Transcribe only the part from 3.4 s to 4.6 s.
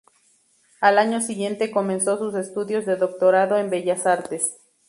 en Bellas Artes.